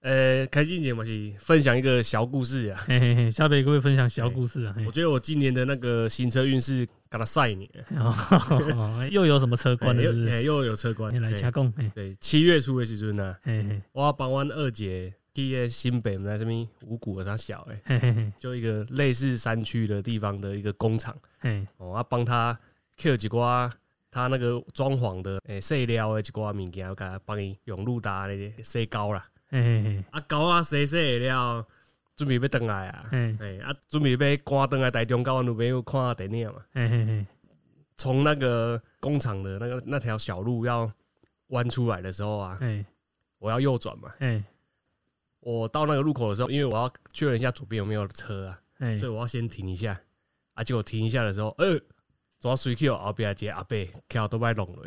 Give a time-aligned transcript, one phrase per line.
[0.00, 2.80] 呃，开心节嘛是分享一个小故事啊。
[2.86, 4.74] 嘿嘿嘿，下边各位分享小故事啊。
[4.86, 10.28] 我觉得我今年的那个行车运势给他晒你，哦 又有什么车关了 是不是？
[10.28, 11.18] 哎又有车关嘿。
[11.18, 13.36] 来嘿加工，嘿对，七月初的时阵呢，
[13.92, 22.56] 我要帮阮二姐去个新北，我们在这边五谷啥小诶，嘿嘿嘿就一个类似山区的地方的一个工厂嘿哦，啊帮他
[22.98, 23.68] Q 几瓜
[24.12, 30.04] 他那个装潢的诶细料的一寡物件，我给他帮伊用路达咧洗膏啦，嘿嘿嘿。
[30.10, 31.66] 啊狗啊洗洗了，
[32.16, 33.36] 准备要倒来啊，嘿。
[33.40, 37.26] 诶啊准备要赶倒来台中，甲阮女朋友看电影嘛，嘿嘿嘿。
[37.96, 40.90] 从那个工厂的那个那条小路要
[41.48, 42.84] 弯出来的时候啊，嘿。
[43.38, 44.12] 我要右转嘛。
[44.18, 44.42] 嘿。
[45.40, 48.98] 我到那个路口的时候，因为我要确认一下左边有没有车啊，嘿。
[48.98, 49.98] 所以我要先停一下。
[50.54, 51.80] 啊，结果停一下的时候，呃，
[52.40, 53.76] 左水去后边一个阿伯
[54.08, 54.84] 跳都摆弄落，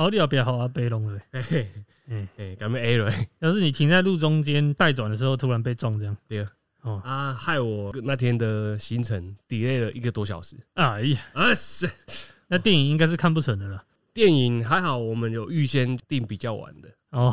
[0.00, 0.66] 哦，你要不要好啊？
[0.66, 1.20] 被弄了。
[1.30, 1.68] 嘿嘿
[2.08, 6.46] 嗯，嘿，敢要 A 落，要是你停在路中间待转的时候突然被撞这样，对。
[6.80, 10.56] 哦，啊，害我那天的行程 delay 了一个多小时。
[10.72, 11.86] 哎呀，啊，是。
[12.48, 13.84] 那电影应该是看不成的了。
[14.14, 17.30] 电影还好，我们有预先订比较晚的，哦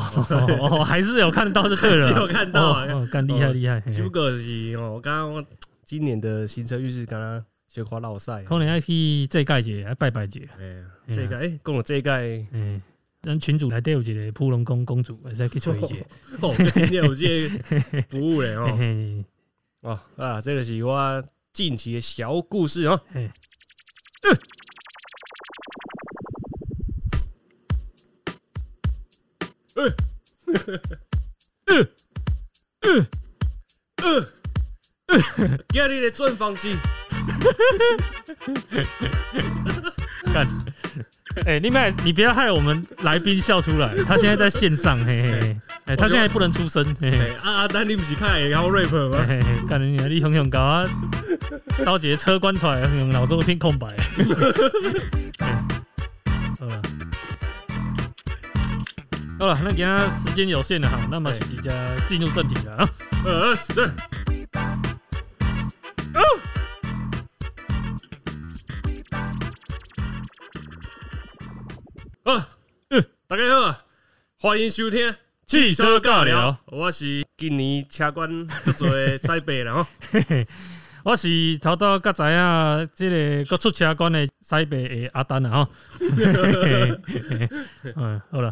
[0.60, 2.72] 哦，还是有看到就对了，有看到。
[2.72, 5.46] 啊哦，哦干厉害厉害，不过是哦，我刚刚我
[5.86, 7.46] 今年的行车预示刚刚
[7.84, 10.84] 可能要去这届节，还拜拜节，哎
[11.14, 12.12] 这届哎，跟我这个。
[12.52, 12.82] 嗯，
[13.24, 15.96] 咱群主内底有一个普龙宫公主，会使去找伊一下。
[16.42, 18.76] 哦，今天有这个服务嘞哦。
[18.78, 19.26] 嘿
[19.82, 23.00] 哦啊，这个是我近期的小故事哦。
[23.10, 23.30] 嘿，
[35.70, 36.76] 今日的专访是，
[40.34, 40.48] 干。
[41.46, 45.56] 哎，你们你不要害我们来宾笑出来，他现在在线上，嘿嘿嘿，
[45.86, 49.24] 哎，他现在不能出声，嘿嘿哎啊啊，但你不是看然后 rap 吗？
[49.28, 50.10] 嘿嘿，干你娘！
[50.10, 50.90] 你雄雄搞啊，
[51.86, 53.88] 刀姐车关出来，雄脑中一片空白。
[54.16, 54.26] 嘿
[56.60, 56.82] 好了，
[59.40, 61.72] 好了，那今天时间有限了哈，那么对大家
[62.08, 62.90] 进入正题了啊。
[63.24, 63.88] 呃，是。
[72.28, 72.50] 啊，
[72.90, 73.86] 嗯大家好啊，
[74.42, 75.16] 欢迎收听
[75.46, 78.30] 汽车尬聊，我是今年车管
[78.66, 79.88] 足多的西北人吼。
[80.12, 80.48] 嘿嘿，
[81.06, 85.72] 我是头拄甲知影，即个各出车管的西北的阿丹啊吼。
[86.18, 86.34] 嘿
[87.06, 87.50] 嘿嘿
[87.96, 88.50] 嗯，好了，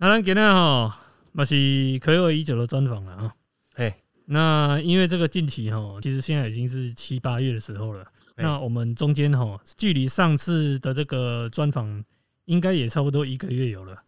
[0.00, 0.92] 啊咱今天吼，
[1.30, 1.54] 嘛是
[2.00, 3.32] 可有已久的专访了啊。
[3.76, 3.94] 嘿，
[4.24, 8.02] 那因为这个近期哈，其实现在已经是七八月的时候了。
[8.34, 12.02] 哎那我们中间哈，距离上次的这个专访，
[12.46, 14.02] 应该也差不多一个月有了，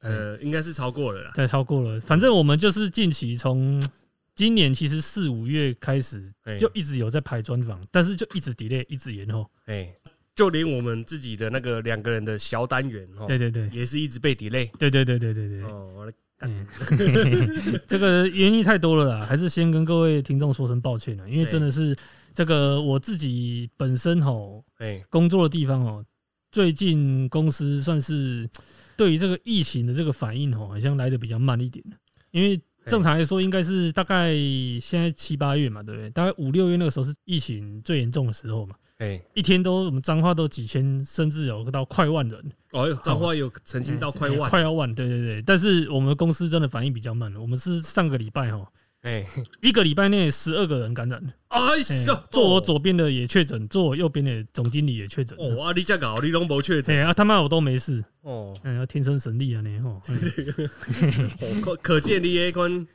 [0.00, 1.32] 呃，应该是超过了啦。
[1.34, 1.98] 再超过了。
[2.00, 3.82] 反正我们就是近期从
[4.34, 9.48] 今年其实四五月开始哎就一直有在排专访，但是就一直 delay，一直延后。
[9.66, 9.94] 哎，
[10.34, 14.70] 就连我们自己的那个两个人的小单元哦，对对对，也是一直被 delay。
[14.78, 15.62] 对对对对对对。
[15.64, 16.12] 哦，我的
[16.44, 16.66] 嗯，
[17.86, 21.96] 这个原因太多了啦，还是先跟各位听众说声抱歉了，因为真的是
[22.34, 26.04] 这个我自己本身吼哎，工作的地方哦，
[26.52, 28.48] 最近公司算是
[28.96, 31.84] 对于这个疫情的这个反应哦，好像来的比较慢一点。
[32.30, 34.34] 因为正常来说，应该是大概
[34.80, 36.10] 现在七八月嘛，对不对？
[36.10, 45.42] 大概五六月那个时候是疫情最严重的时候嘛，哎，一天都我们彰化都几千，甚至有到快万人，哦，哟彰化有曾经到快万，快要万，对对对。
[45.42, 48.66] 但是我们公司真的反应比较慢，我们是上个礼拜哦，
[49.02, 49.26] 哎，
[49.60, 55.36] 一个礼拜内十二个人感染，哎哎呦，坐我左边的也确诊，坐我右边的总经理也确诊。
[55.38, 60.00] 哦，啊，你这搞，你拢无确诊对啊，他妈我都没事，哦，嗯，天生神力啊你吼，
[61.40, 62.86] 哦可可见你迄款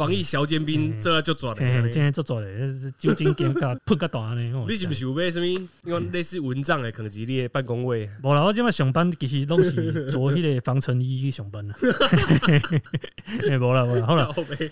[0.00, 1.90] 防疫小尖兵，嗯这就赚嘿嘿了。
[1.90, 4.64] 今天做做嘞，是酒精检甲喷个大呢吼。
[4.66, 5.46] 你是不是有买什么？
[5.46, 8.08] 因为类似蚊帐的，可能是你的办公位。
[8.24, 11.74] 无啦，我今麦上班其实拢是做迄个防尘衣去上班啦。
[13.46, 14.26] 诶，无啦无啦，好啦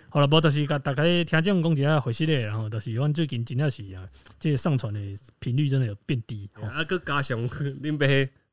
[0.09, 4.09] 好啦，无就是甲大家听众讲一下回事咧，然后就是阮最近真正是啊，
[4.41, 4.99] 这个上传的
[5.41, 6.49] 频率真的有变低。
[6.55, 8.07] 吼啊，佮加上恁爸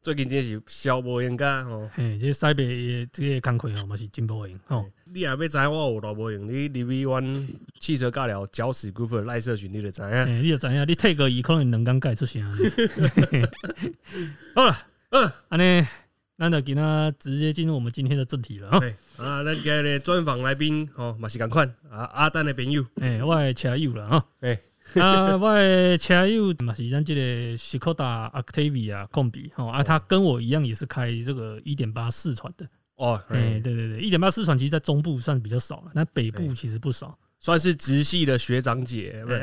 [0.05, 1.89] 最近真是消无闲噶吼。
[1.95, 4.85] 嘿，这西北的这个工课吼嘛是真无用吼。
[5.05, 7.47] 你也要知影我有偌无用，你入去阮
[7.79, 10.11] 汽车尬聊搅屎 group 的赖社群，你就知影。
[10.11, 12.43] 嘿，你就知影，你 take 伊可能两工改出声。
[14.53, 14.77] 好了，
[15.09, 15.83] 嗯，安尼，
[16.37, 18.69] 咱就今仔直接进入我们今天的正题了
[19.17, 22.85] 啊，咱今日专访来宾吼嘛是共款啊，阿丹的朋友。
[22.97, 24.23] 诶、我的车友了哈。
[24.41, 24.59] 诶
[25.01, 27.21] 啊，我的车友嘛是咱这个
[27.57, 37.17] s c o d a Octavia 控比哦啊，他跟我一样也是开这个一点八四传的哦，哎，对对对，一点八四传其实在中部算比较少了，那北部其实不少。
[37.45, 39.37] 算是直系的学长姐，不是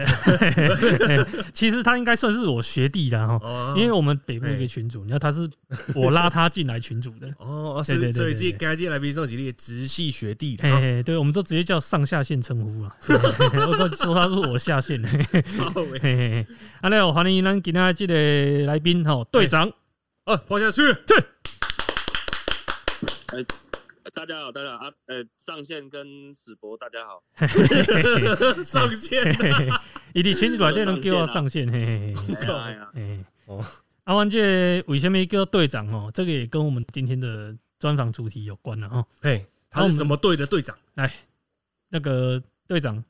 [1.07, 5.49] 哎其实他应该算是我学弟的哈，哦，因为我们北部一个群主，你知道他是
[5.95, 7.29] 我拉他进来群主的。
[7.39, 12.93] 哦，是所以这该届来宾送几列直系学弟的，嘿嘿，对，我们都直接叫上下线称呼啊。
[13.03, 15.09] 嘿嘿嘿我都说他是我下线的。
[15.09, 16.47] 嘿嘿好喂嘿嘿，
[16.81, 19.73] 啊，那我欢迎咱今天这个来宾哈，队长。
[20.25, 20.83] 啊，跑下去，
[24.11, 27.23] 大家好，大家好啊，呃，上线跟史博大家好，
[28.65, 29.71] 上线嘿嘿嘿
[30.13, 32.35] 伊伫群主内底能叫我上线，嘿嘿嘿。
[32.53, 33.65] 哎呀哎哦，
[34.05, 36.11] 阿万这为什么叫队长哦？
[36.13, 39.07] 这个也跟我们今天的专访主题有关了哦。
[39.21, 40.77] 嘿，他是什么队的队长？
[41.89, 43.03] 那个队长，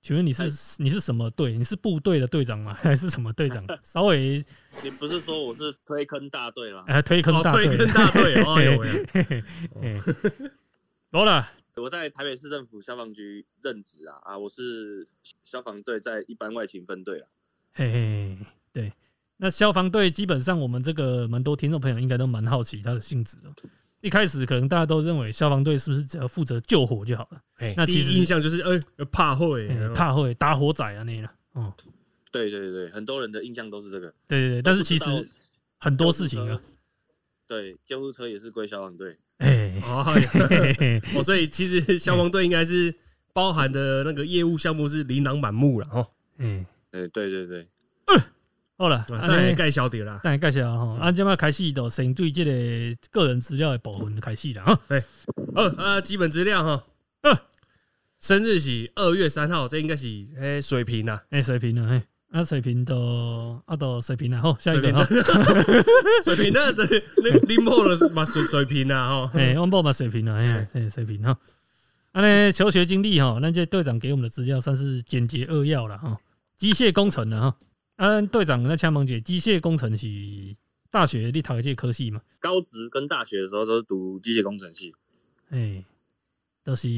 [0.00, 0.44] 请问你是
[0.82, 1.52] 你是什么队？
[1.58, 2.74] 你是部队的队长吗？
[2.80, 3.64] 还是什么队长？
[3.82, 4.44] 稍微
[4.82, 6.84] 你不是说我是推坑大队吗？
[6.86, 9.44] 呃推坑哦，大队，推坑大队，哦呦喂， 嘿嘿
[9.80, 10.50] 嘿
[11.10, 11.46] 好了，
[11.76, 15.06] 我在台北市政府消防局任职啊，啊，我是
[15.44, 17.28] 消防队在一般外勤分队啊。
[17.74, 18.38] 嘿嘿，
[18.72, 18.92] 对。
[19.40, 23.48] 那消防队基本上，我们这个蛮多听众朋友应该都蛮好奇它的性质的。
[24.00, 27.40] 一开始可能大家都认为消防队是不是只要负责救火就好了？
[27.54, 28.80] 嘿那其实第一印象就是，哎，
[29.10, 31.28] 怕会，嗯怕会打火仔啊那个。
[31.54, 31.74] 哦，
[32.30, 34.12] 对对对，很多人的印象都是这个。
[34.28, 35.28] 对对对，但是其实
[35.78, 36.60] 很多事情啊，
[37.46, 39.16] 对，救护车也是归消防队。
[39.38, 42.94] 哎， 哦，所以其实消防队应该是
[43.32, 46.06] 包含的那个业务项目是琳琅满目了哦，
[46.38, 47.68] 哎，对对对对，
[48.78, 52.52] 好了，啊安尼那也盖小点啦，等下介绍吼，啊即摆开始就先对即个
[53.10, 54.80] 个人资料的部分开始了哈。
[55.56, 56.84] 呃呃，基本资料哈，
[57.22, 57.36] 呃
[58.20, 60.06] 生日是二月三号，这应该是
[60.38, 65.08] 诶水平啦，诶，水平啦，嘿，啊水平都啊都水平了，吼，下一个水平哈，
[66.22, 66.86] 水平那的
[67.16, 71.36] 那林某的嘛水水平啦哈，哎，汪宝嘛水平了，哎，哎水平哈。
[72.12, 76.16] 啊呢，求学经历哈，那这队长给我们的资料算是简洁扼要了哈。
[76.56, 77.56] 机械工程的哈，
[77.98, 80.56] 啊队长那枪萌姐，机械工程系
[80.88, 82.20] 大学你读的这个科系嘛？
[82.38, 84.94] 高职跟大学的时候都是读机械工程系。
[85.50, 85.84] 哎，
[86.62, 86.88] 都、是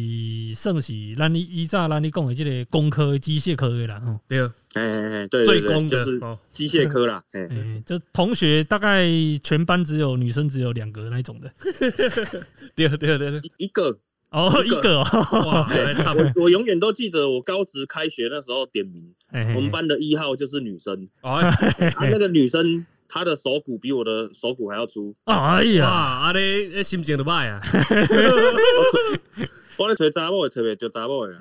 [0.55, 4.21] 算是咱你依照咱你讲的这个工科、机械科的啦，吼。
[4.29, 4.41] 对，
[4.75, 7.25] 哎哎哎，对，最对对攻的就是哦，机械科啦。
[7.33, 9.09] 哎，哎、就同学大概
[9.43, 11.51] 全班只有女生只有两个那一种的。
[12.77, 13.99] 对对对对，一一个
[14.31, 15.05] 哦，一一个个哦，
[15.47, 21.51] 哇，还差不多， 我永远都记得我高职开学那时候点名，哎我们班的一号就是女生，哦，啊，
[22.01, 27.61] 那个女生她的手骨比我的手骨还要粗，哎哇，呀，啊咧心情都歹啊，
[29.77, 31.35] 我咧找查某的特别就查某的，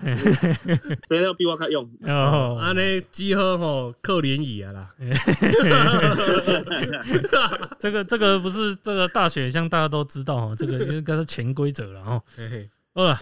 [1.08, 1.90] 谁要比我较勇？
[2.04, 4.90] 哦，安尼只好吼靠联谊啊啦，
[7.78, 12.22] 这个这个不是这个大选项，大家都知道哦，这个应该是潜规则了哦。
[12.38, 12.70] 嘿嘿。
[12.96, 13.20] 好了，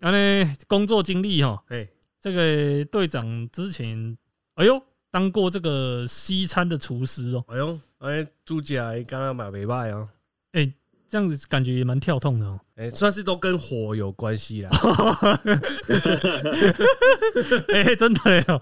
[0.00, 1.88] 啊呢，工作经历哈，嘿，
[2.20, 4.16] 这个队长之前，
[4.54, 10.08] 哎呦，当过这个西餐的厨师哦，哎呦，哎，煮食的刚刚嘛袂歹哦，
[11.10, 12.60] 这样子感觉也蛮跳痛的哦。
[12.76, 14.68] 哎，算是都跟火有关系啦，
[17.72, 18.60] 哎、真的哟！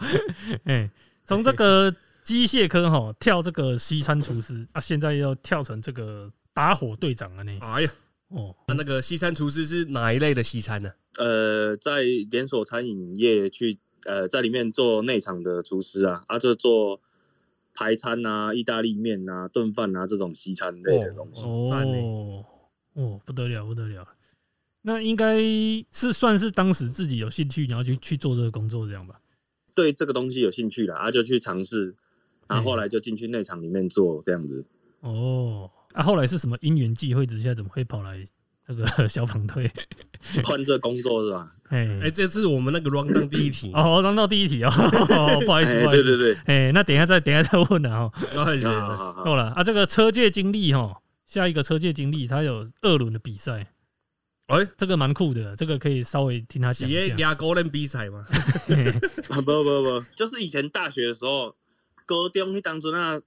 [0.64, 0.88] 哎、
[1.24, 1.92] 从这个
[2.22, 7.58] 机械科哈跳这个西餐厨师啊，现在又跳成这个打火队长了呢。
[7.60, 7.90] 哎呀，
[8.28, 10.92] 哦，那那个西餐厨师是哪一类的西餐呢？
[11.16, 17.00] 呃，在连锁餐饮业去呃在里面做内场的厨师啊，啊就做
[17.74, 21.44] 排餐啊、意大利面啊、炖饭啊这种西餐类的东西。
[21.46, 22.44] 哦哦，
[22.94, 24.06] 哦，不得了，不得了。
[24.82, 25.38] 那应该
[25.90, 29.20] 是算是当时自己有兴趣，然后去去做这个工作这样吧？
[29.74, 31.94] 对这个东西有兴趣了，啊就去尝试，
[32.48, 34.64] 然后后来就进去内场里面做这样子。
[35.00, 38.22] 哦，啊，后来是什么因缘际会之下，怎么会跑来
[38.66, 39.70] 那个 消防队？
[40.44, 41.50] 换这工作是吧？
[41.70, 44.70] 哎哎，这是我们那个 round down 第一题，哦，run 到第一题哦，
[45.10, 46.04] 哦不好意思，哎不好意思。
[46.04, 48.12] 对对对，哎，那等一下再等一下再问了哦。
[48.34, 49.64] 哦是好好好够了啊！
[49.64, 53.66] 这个车界经历哈，下一个车界经历，他有二轮的比赛，
[54.46, 57.14] 哎，这个蛮酷的，这个可以稍微听他讲一下。
[57.16, 58.24] 俩高人比赛嘛？
[59.28, 61.54] 啊不不不，就是以前大学的时候，
[62.04, 63.20] 高中去当初那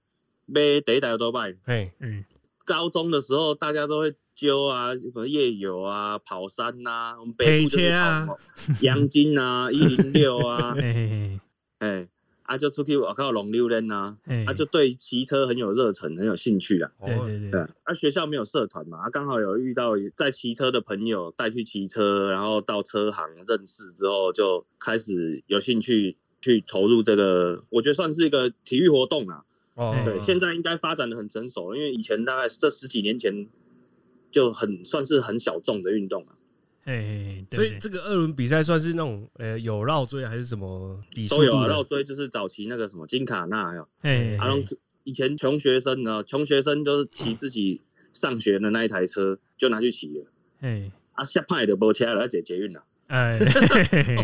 [0.46, 2.24] 买第一台都拜，嘿，嗯，
[2.64, 8.28] 高中的时候大家都会揪啊，什么夜游啊、跑山呐、我们北部就是黑车啊
[8.82, 10.74] 阳金啊、 一零六啊，
[11.78, 12.08] 哎，
[12.42, 16.90] 啊就出去我靠龙溜人呐，嘿，啊就对骑车很有热忱，很有兴趣啊。
[16.98, 29.44] 哦对对对对，啊学校没有社团嘛，啊刚好有遇到在骑车的朋友带去骑车，然后到车行认识之后，就开始有兴趣去投入这个，我觉得算是一个体育活动啊。
[29.80, 30.22] 哦，对，嗯。
[30.22, 33.48] 现在应该发展的很成熟，因为以前大概这十几年前
[34.30, 36.36] 就很算是很小众的运动啊，
[36.84, 37.78] 哎，所以对。
[37.78, 41.66] 这个二轮比赛算是那种呃有绕追还是什么都有啊。
[41.66, 44.62] 绕追就是早期那个什么金卡纳有，哎，阿龙
[45.04, 47.80] 以前穷学生呢，穷学生就是骑自己
[48.12, 50.26] 上学的那一台车就拿去骑了，
[50.60, 52.84] 哎啊下派的没车了，要解捷运了。
[53.06, 53.38] 哎，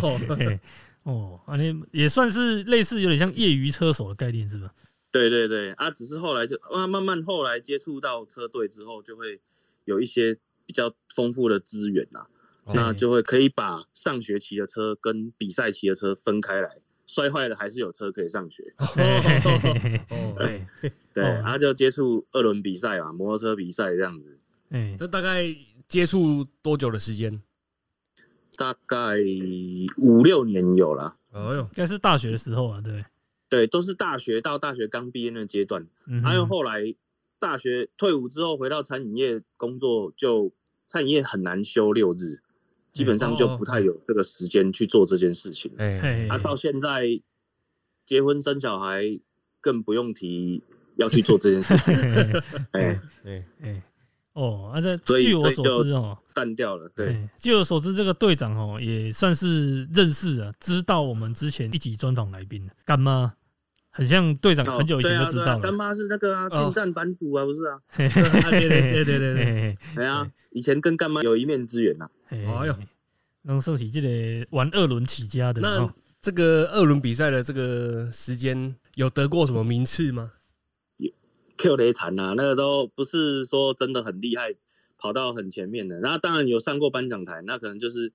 [0.03, 0.61] 哦嘿
[1.03, 4.71] 哦，啊，你也算是类似有点像业余车手的概念是吧？
[5.19, 9.41] 对对对，啊，只是后来就啊慢慢后来接触到车队之后，就会
[9.85, 12.29] 有一些比较丰富的资源啦，
[12.65, 18.75] 哦那就会可以把上学骑的车跟比赛骑的车分开来，摔坏了还是有车可以上学。
[20.11, 20.67] 哦，哎
[21.15, 24.39] 对，哦然后就接触二轮比赛嘛，摩托车比赛这样子，
[24.71, 25.45] 哎，这大概
[25.89, 27.41] 接触多久的时间？
[28.57, 29.17] 大概
[29.99, 31.17] 五六年有了。
[31.33, 33.05] 哎呦，应该是大学的时候啊，对，
[33.49, 35.87] 对，都是大学到大学刚毕业那个阶段，
[36.25, 36.95] 还有后来
[37.39, 40.53] 大学退伍之后回到餐饮业工作，就
[40.87, 42.41] 餐饮业很难休六日，
[42.93, 45.71] 基本上就不太有这个时间去做这件事情。
[45.79, 47.21] 哎，到现在
[48.05, 49.21] 结婚生小孩，
[49.61, 50.63] 更不用提
[50.97, 51.95] 要去做这件事情，
[52.73, 53.83] 哎，哎，哎
[54.37, 56.87] 哦，啊，这据我所知哦，淡掉了。
[56.95, 63.33] 对，哎，据我所知，这个队长哦也算是认识啊，知道我们之前一集专访来宾干妈，
[63.91, 65.61] 很像队长哦很久以前就知道了。
[65.61, 67.79] 干妈是那个啊，哦天战版主啊，不是啊？
[67.89, 68.07] 嘿
[68.61, 72.07] 对对对对对哎呀，以前跟干妈有一面之缘呐。
[72.29, 72.77] 哎呦，
[73.43, 75.91] 能说起这个玩二轮起家的，那哦
[76.21, 80.33] 这个二轮比赛的这个时间有得过什么名次吗？
[81.57, 84.55] Q 雷残啊，那个都不是说真的很厉害，
[84.99, 85.99] 跑到很前面的。
[86.01, 88.13] 那当然有上过颁奖台，那可能就是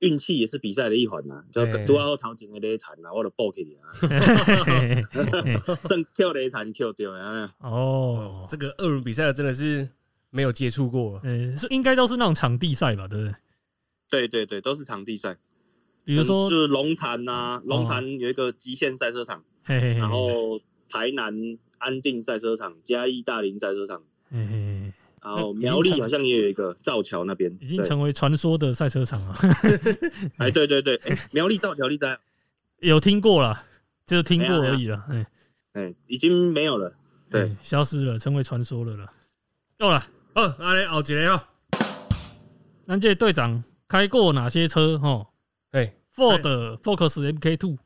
[0.00, 3.90] 运气也是比赛的一环呐、就哎多后头前的雷残啊，我就报给你啊，
[5.82, 7.52] 剩 Q 雷残 Q 掉啊。
[7.58, 9.88] 哦，这个二轮比赛真的是
[10.30, 13.34] 没有接触过，呃，是应该都是那种场地赛吧，对不对？
[14.10, 15.36] 对对对，都是场地赛，
[16.04, 19.98] 比如说是龙潭呐，龙潭有一个极限赛车场，嘿嘿嘿。
[19.98, 21.34] 然后台南
[21.78, 29.36] 安定赛车场、嘉义大林赛车场，嘿嘿嘿然后苗栗好像也有一个造桥那边，已经成为传说的赛车场了，
[30.38, 32.18] 哎对对对，哎苗栗造桥你在，
[32.80, 33.64] 有听过了，
[34.06, 35.26] 就听过而已了，哎，
[35.72, 36.94] 哎已经没有了。
[37.30, 37.42] 对。
[37.42, 39.12] 哎，消失了，成为传说了了。
[39.78, 41.42] 够了，哦，阿来后一个哦，
[42.86, 44.98] 咱这队长开过哪些车？
[44.98, 45.26] 吼。
[45.72, 46.40] 哎，，Ford
[46.78, 47.76] Focus MK Two，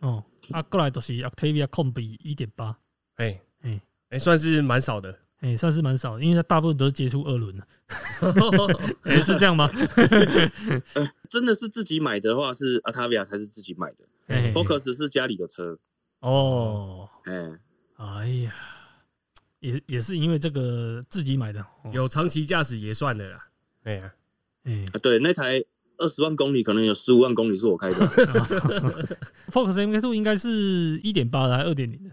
[0.00, 2.76] 哦，啊，过来都是 Octavia 控比一点八，
[3.16, 3.80] 哎哎
[4.10, 7.66] 哎，算是蛮少的，哎，算是蛮少的，因为它大部分都是接触二轮的，
[9.04, 9.70] 哎，是这样吗？
[11.30, 13.98] 真的是自己买的话，是 Atavia 才是自己买的。
[14.26, 15.78] 嘿嘿嘿，Focus 是家里的车。
[16.20, 17.58] 哦，哎，
[17.96, 18.54] 哎呀，
[19.60, 21.90] 也也是因为这个自己买的，哦。
[21.92, 23.48] 有长期驾驶也算的啦。
[23.84, 24.12] 哎呀，
[24.64, 25.64] 哎啊对，那台
[25.98, 27.96] 二十万公里可能有十五万公里是我开的，，
[29.50, 32.10] Focus MK Two 应该是一点八的还是二点零的？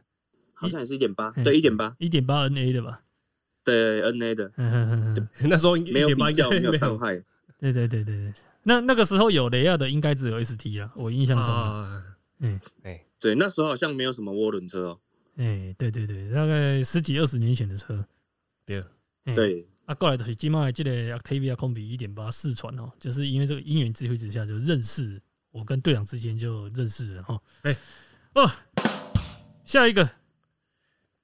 [0.53, 3.01] 好像也是一点八，嗯对，一点八，一点八 NA 的吧？
[3.63, 4.51] 对，NA 的，
[5.47, 6.97] 那时候一没有点八比较，没有伤有。
[6.97, 7.23] 害。
[7.59, 8.33] 对对对对对，
[8.63, 11.53] 那那个时候有雷亚的应该只有 ST 啊，我印象中
[12.39, 14.99] 嗯，哎，对，那时候好像没有什么涡轮车哦。
[15.35, 18.05] 哎，对对对，大概十几二十年前的车，
[18.65, 18.81] 对，
[19.25, 25.19] 哎，对，啊，过来就是今麦这个 Octavia 空比一点八试传哦，就是因为这个因缘际会之下就认识，
[25.49, 27.41] 我跟队长之间就认识了哈。
[27.63, 27.75] 哎。
[28.35, 28.47] 哦，
[29.65, 30.07] 下一个，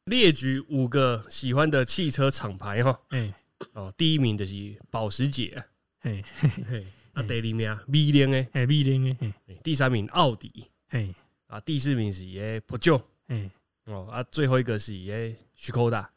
[0.05, 2.99] 列举五个喜欢的汽车厂牌哈。
[3.09, 3.31] 哎。
[3.73, 5.49] 哦，第一名就是保时捷。
[5.49, 5.65] 啊，
[5.99, 6.23] 哎
[6.67, 9.59] 嘿，啊，嗯第二名啊，米零诶，哎，B 零哎嘿。
[9.63, 10.65] 第三名奥迪。
[10.87, 11.13] 哎
[11.45, 13.51] 啊，第四名是诶 p e 哎
[13.83, 16.09] 哦啊，最后一个是诶徐科达，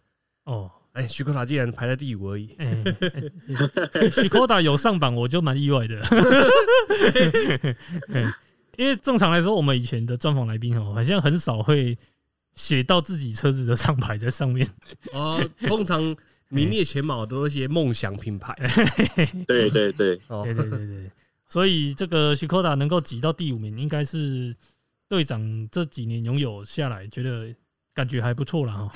[0.44, 0.72] 哦。
[0.98, 2.82] 哎，徐科达竟然排在第五而已，哎，
[4.10, 6.00] 许科达有上榜，我就蛮意外的。
[8.12, 8.24] 哎
[8.76, 11.98] 因为正常来说，我们以前的专访来宾哦，好像很少会
[12.54, 14.68] 写到自己车子的上牌在上面。
[15.12, 16.16] 哦，通常
[16.48, 18.54] 名列前茅都是些梦想品牌
[19.48, 21.10] 对对对，哦对，对对对，
[21.48, 24.54] 所以这个许科达能够挤到第五名，应该是
[25.08, 27.52] 队长这几年拥有下来，觉得
[27.92, 28.88] 感觉还不错了哦。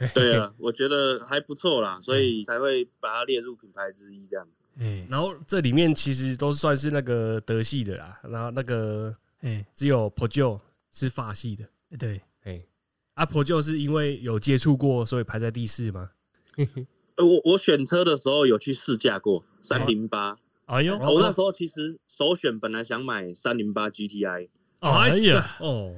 [0.14, 4.48] 对啊，我觉得还不错啦，所以才会把它列入品牌之一这样。
[4.76, 5.06] 嗯。
[5.10, 11.64] 然后这里面其实都算是那个德系的啦，然后那个哎，只有 p e 是法系的，
[11.98, 12.64] 对，哎，
[13.12, 16.10] 啊 p e 是因为有接触过，所以排在第四吗？
[17.16, 25.94] 呃，我我选车的时候有去试驾过三零八，哎呦，哦我那时候其实首选本来想买三零八 GTI，哎呀，哦。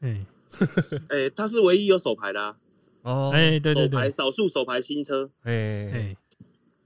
[0.00, 0.24] 哎。
[1.08, 2.56] 哎，它是唯一有手牌的啊，
[3.04, 5.30] 哦，哎，对对对牌，少数手牌新车。
[5.42, 6.16] 哎哎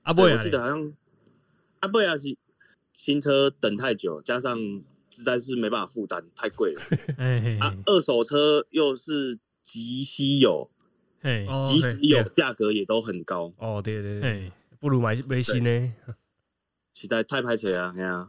[0.03, 0.93] 啊不呀对我记，得好像
[1.81, 2.37] 啊不呀是
[2.95, 4.59] 新车等太久，加上
[5.11, 6.83] 实在是没办法负担，太贵了。
[7.17, 7.75] 哎 嘿啊。
[7.87, 10.69] 二手车又是极稀有，
[11.21, 11.47] 嘿。
[11.47, 12.31] 哦即使有对。
[12.31, 15.95] 价格也都很高，哦，对对对，哎，不如买买新呢。
[16.95, 17.95] 实在太拍车啊！
[17.97, 18.27] 哎呀，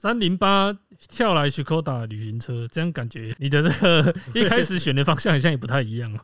[0.00, 0.72] 三零八
[1.10, 6.10] 跳来 Skoda 旅行车，这样感觉你的这个 一开始选的方向好像也不太一样。
[6.14, 6.20] 哦。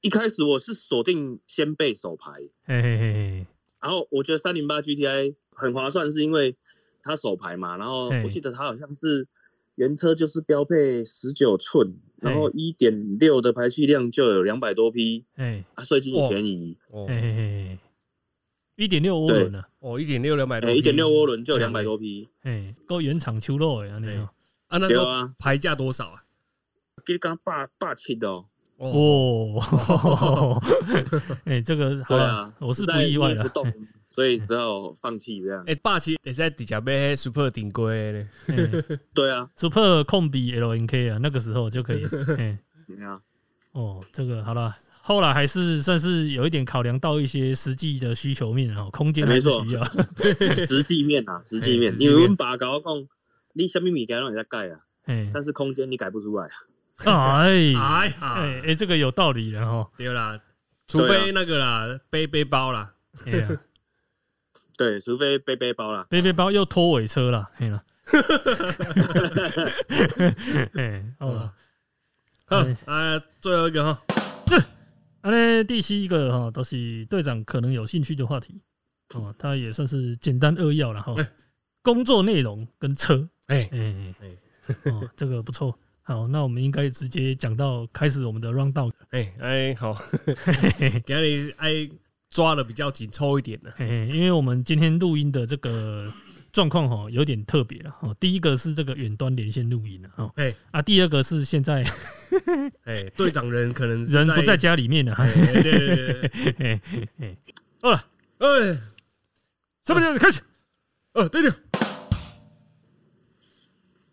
[0.00, 2.30] 一开始我是锁定先备手牌，
[2.64, 3.46] 嘿嘿嘿嘿，
[3.78, 6.56] 然后我觉得三零八 GTI 很划算，是因为
[7.02, 9.28] 它手牌嘛，然后我记得它好像是
[9.74, 16.30] 原车就是标配十九寸，然后嘿一点六的排气量就有两百多匹哎啊，税金也哇。
[16.30, 17.04] 便宜，哦。
[17.06, 17.78] 嘿嘿嘿，
[18.76, 24.28] 一点六涡轮啊，哦，一点六两百多哎，一点六涡轮就两百多匹，嘿，够原厂秋肉的安尼哦。
[24.68, 25.06] 啊，那时候
[25.38, 26.22] 牌价多少啊？
[27.04, 28.46] 给刚霸霸气的哦，
[28.78, 30.62] 哦，哦，
[31.44, 33.50] 哎，这个好了对啊，，我是不意外的
[34.08, 35.64] 所以只好放弃这样。
[35.66, 38.28] 哎，霸气得在底下买 Super 顶规呢。
[38.46, 38.98] 嘿。
[39.14, 42.04] 对啊，Super 控比 LNK 啊，那个时候就可以。
[42.36, 43.18] 哎，你看，
[43.72, 49.84] 哦，这个好了，后来还是算是有一点考量到一些实际的需求面哦，空间还是没错需要。
[50.66, 53.08] 实际面啊， 实际面实，际面因为阮爸甲我讲，
[53.52, 56.54] 你什么物件让你在改啊，哎但是空间你改不出来啊。
[57.42, 59.90] 哎 哎呀，哎哎，这个有道理了哈。
[59.96, 60.38] 对啦，
[60.86, 62.94] 除非那个啦，背背包啦。
[63.26, 63.48] 哎呀，
[64.76, 66.06] 对，除非背背包啦。
[66.08, 67.82] 背背包又拖尾车了，嘿了。
[70.74, 71.50] 哎哦，
[72.46, 74.00] 好哎，啊，最后一个哈，
[75.22, 78.60] 啊咧第七个哈都是队长可能有兴趣的话题
[79.14, 81.28] 哦，他也算是简单扼要了哈哎。
[81.82, 84.28] 工作内容跟车，哎，哎哎
[84.92, 85.76] 哦，这个不错。
[86.02, 88.92] 好，那我们应该直接讲到开始我们的 round down。
[89.10, 89.96] 哎哎，好，
[91.04, 91.90] 给你哎
[92.30, 93.72] 抓的比较紧凑一点的。
[93.76, 96.12] 嘿嘿，因为我们今天录音的这个
[96.52, 98.14] 状况哈有点特别了哦。
[98.20, 101.84] 第一个是这个远端连线录音了哦，哎啊，第二个是现在
[102.84, 104.56] 哎，队长人可能人不在。
[104.56, 105.14] 家里面了。
[105.14, 107.38] 哎，对对对对，嘿嘿嘿，
[107.82, 108.04] 好了，
[108.38, 108.46] 哎，
[109.84, 110.40] 什么时候开始？
[111.14, 111.54] 呃，对了，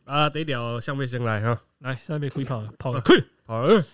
[0.06, 1.62] 啊，得了，向背先来哈。
[1.80, 3.28] 来，下面可以跑跑了，快点！
[3.46, 3.86] 好了，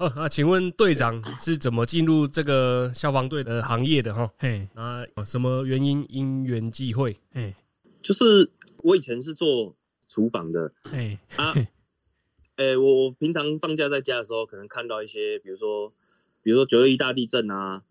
[0.00, 4.32] 哦啊，请问队长是怎么进入这个消防队的行业的哈？
[4.38, 7.14] 嘿啊，什么原因因缘际会？
[7.34, 7.54] 嘿
[8.00, 11.68] 就是我以前是做厨房的嘿啊嘿，
[12.56, 15.92] 诶、我我平常放假在家的时候，可能看到一些，比如说，
[16.42, 17.82] 比如说九二一大地震啊，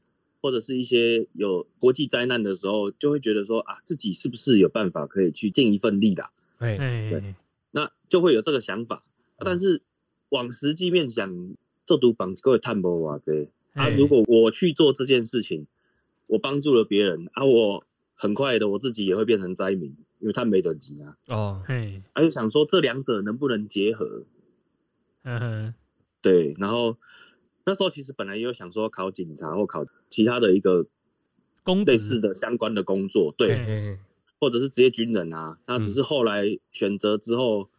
[0.42, 6.32] 或者是一些有国际灾难的时候，就会觉得说啊，自己是不是有办法可以去尽一份力啦？
[6.58, 7.36] 哎，嘿
[7.70, 8.96] 那就会有这个想法。
[8.96, 9.84] 啊但是
[10.30, 11.56] 往实际面想，
[11.90, 13.50] 这都帮各位探波啊这。
[13.74, 15.66] 啊，如果我去做这件事情，
[16.28, 21.18] 我帮助了别人啊，我很快的我自己也会变成灾民，因为他没等级啊。
[21.28, 24.26] 哦，嘿，而且想说这两者能不能结合？
[25.24, 25.74] 嗯哼，
[26.22, 26.98] 对，然后
[27.66, 30.86] 那时候其实本来也有想说考警察或考其他的一个
[31.64, 34.00] 公类似的相关的工作，对，哎
[34.40, 35.58] 或者是职业军人啊。
[35.66, 37.70] 那只是后来选择之后，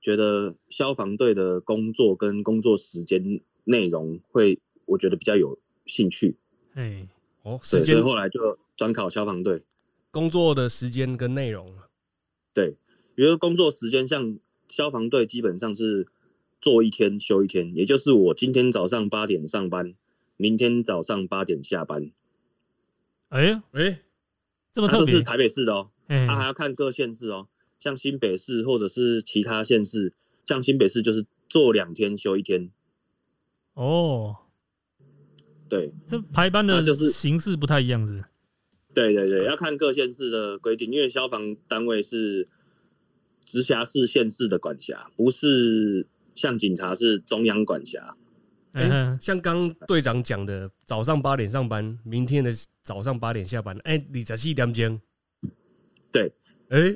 [0.00, 6.36] 觉得消防队的工作跟工作时间内容会，我觉得比较有兴趣，
[6.74, 7.06] 哎
[7.42, 9.62] 哦，对，所以后来就转考消防队。
[10.10, 11.72] 工作的时间跟内容，
[12.52, 12.76] 对，
[13.14, 16.08] 比如说工作时间，像消防队基本上是
[16.60, 19.94] 做一天休一天，也就是我今天早上八点上班，
[20.36, 22.10] 明天早上八点下班，
[23.28, 24.00] 哎呀，哎，
[24.72, 25.90] 这么特别，是台北市的哦。
[26.08, 27.46] 嘿它还要看各县市哦，
[27.78, 30.12] 像新北市或者是其他县市，
[30.44, 32.72] 像新北市就是做两天休一天，
[33.80, 34.36] 哦，
[35.66, 38.24] 对这排班的就是形式不太一样，是不是？
[38.92, 42.46] 对对对，要看各县市的规定，因为消防单位是
[43.42, 48.14] 直辖市、县市的管辖，不是像警察是中央管辖。
[48.72, 55.00] 哎嗯哼，像刚队长讲的，早上八点上班，明天的早上八点下班，哎，你十四点钟，
[56.12, 56.30] 对，
[56.68, 56.94] 哎，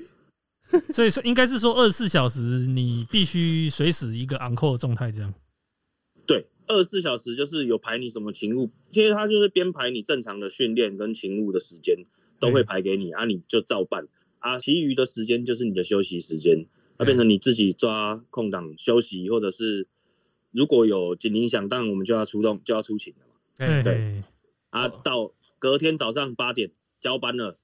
[0.92, 5.32] 所以说应该是说二十四小时你必须随时一个 on call 状态这样。
[6.66, 11.96] 对，二十四小时就是有排你什么勤务，其实他就是编排你正常的训练跟勤务的时间，
[12.38, 14.08] 都会排给你、啊，你就照办。
[14.38, 16.66] 啊，其余的时间就是你的休息时间，
[16.98, 19.88] 那变成你自己抓空档休息，或者是
[20.50, 23.34] 如果有紧急响，当然我们就要出动，就要出勤了嘛。
[23.56, 23.94] 哎，对。
[23.94, 24.22] 嘿。
[24.70, 25.00] 啊，哦。
[25.02, 27.58] 到隔天早上八点交班了，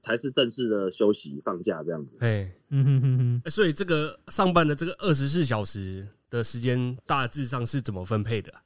[0.00, 2.16] 才是正式的休息放假这样子。
[2.20, 6.06] 哎，嗯哼哼哼，所以这个上班的这个二十四小时
[6.38, 8.62] 的时间，大致上是怎么分配的啊？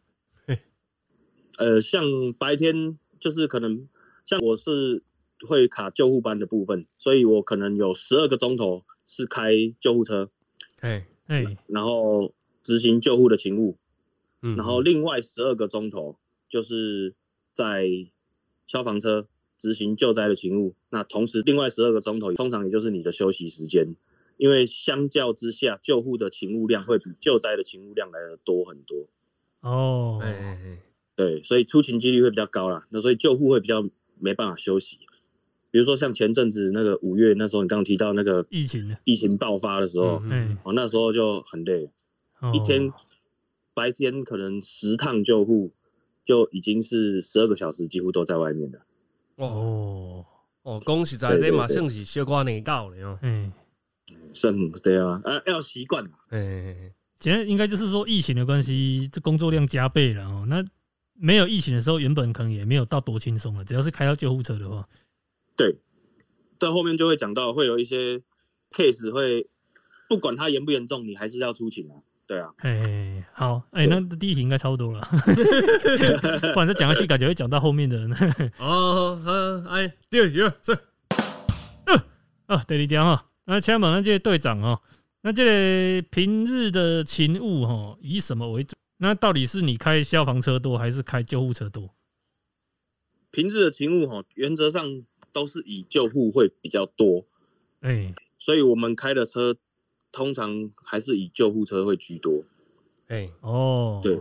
[1.59, 2.05] 呃，像
[2.39, 3.89] 白天就是可能
[4.25, 5.03] 像我是
[5.47, 10.31] 会卡救护班的部分，所以我可能有十二个钟头是开救护车，
[10.81, 13.77] 哎，哎，然后执行救护的勤务，
[14.43, 17.15] 嗯，然后另外十二个钟头就是
[17.53, 17.87] 在
[18.67, 19.27] 消防车
[19.59, 20.75] 执行救灾的勤务。
[20.91, 23.97] 那同时，另外十二个钟头通常也就是你的休息时间，
[24.37, 29.07] 因为相较之下，救护的勤务量会比救灾的勤务量来的多很多。
[29.61, 30.83] 哦，哎哎哎，
[31.15, 32.87] 对，所以出勤几率会比较高啦。
[32.91, 34.99] 那所以救护会比较没办法休息。
[35.71, 41.91] 比如说像前阵子那个五月那时候，你刚刚提到那个疫情，疫情爆发的时候，嗯哎，哦，那时候就很累，
[42.41, 42.91] 哦一天
[43.75, 45.73] 白天可能十趟救护
[46.25, 48.79] 就已经是十二个小时，几乎都在外面了。
[49.37, 50.27] 哦哦，
[50.63, 53.53] 哦，恭喜在这马上是小瓜年到了哦，哎，
[54.37, 56.11] 剩对啊，呃要习惯啦。
[56.29, 60.45] 哎哎哎，现在应该就是说疫情的关系，这工作量加倍了哦。
[60.49, 60.65] 那
[61.15, 64.87] 没有疫情的时候，原本可能也没有到多轻松了，只要是开到救护车的话，
[65.57, 65.75] 对，
[66.61, 68.21] 在后面就会讲到，会有一些
[68.71, 69.49] case 会，
[70.09, 71.95] 不管它严不严重，你还是要出勤啊。
[72.29, 75.01] 对啊，哎，好，哎，那第一题应该差不多了，
[76.53, 77.97] 不然再讲下去，感觉会讲到后面的。
[77.97, 78.13] 人
[78.59, 80.73] 哦，好，哎，第二题是，
[82.47, 84.81] 啊，第二条哈，那请问那这个队长哦，
[85.23, 88.75] 那这个平日的勤务哈，以什么为主？
[88.99, 91.95] 那到底是你开消防车多，还是开救护车多？
[93.31, 97.27] 平日的勤务哈，原则上都是以救护会比较多，
[97.81, 99.57] 哎，所以我们开的车
[100.13, 102.45] 通常还是以救护车会居多，
[103.09, 104.21] 哎，哦，对。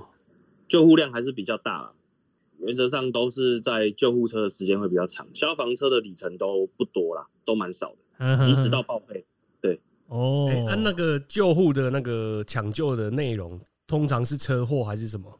[0.67, 1.93] 救护量还是比较大啦。
[2.57, 9.25] 原则上都是在救护车的时间会比较长，消防车的里程都不多啦，都蛮少的，嗯，即使到报废。
[9.61, 15.39] 对 哦哎，，按那个救护的那个抢救的内容，通常是车祸还是什么？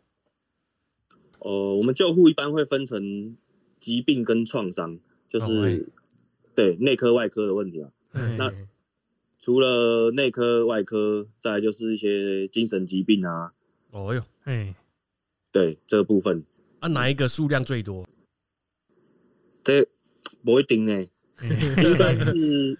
[1.40, 3.38] 呃，我们救护一般会分成
[3.80, 4.98] 疾病跟创伤，
[5.30, 5.88] 就是、
[6.56, 7.90] 对内科、外科的问题啊。
[8.14, 8.52] 嗯那
[9.38, 13.54] 除了内科、外科，再来就是一些精神疾病啊，
[13.92, 14.74] 哦哟，哎，
[15.52, 16.44] 对这个部分，
[16.80, 18.08] 啊，哪一个数量最多？
[19.64, 19.88] 这
[20.44, 21.06] 不一定呢，
[21.38, 21.48] 哎
[21.84, 22.78] 应该是